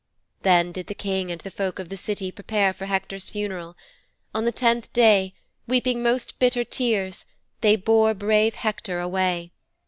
"''Then 0.41 0.71
did 0.71 0.87
the 0.87 0.95
King 0.95 1.31
and 1.31 1.41
the 1.41 1.51
folk 1.51 1.77
of 1.77 1.89
the 1.89 1.95
City 1.95 2.31
prepare 2.31 2.73
for 2.73 2.87
Hector's 2.87 3.29
funeral. 3.29 3.75
On 4.33 4.45
the 4.45 4.51
tenth 4.51 4.91
day, 4.93 5.35
weeping 5.67 6.01
most 6.01 6.39
bitter 6.39 6.63
tears 6.63 7.27
they 7.61 7.75
bore 7.75 8.15
brave 8.15 8.55
Hector 8.55 8.99
away. 8.99 9.51